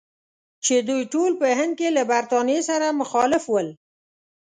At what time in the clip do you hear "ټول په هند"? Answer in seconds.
1.13-1.73